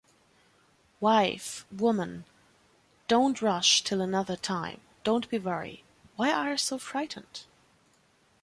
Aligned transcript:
Wife/Woman, 0.99 2.25
don’t 3.07 3.39
rush 3.39 3.83
till 3.83 4.01
another 4.01 4.35
time, 4.35 4.81
don’t 5.03 5.29
be 5.29 5.37
worry, 5.37 5.83
why 6.15 6.31
are 6.31 6.57
so 6.57 6.79
frightened? 6.79 7.43